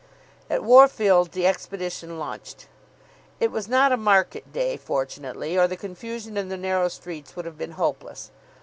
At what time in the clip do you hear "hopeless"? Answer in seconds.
7.73-8.31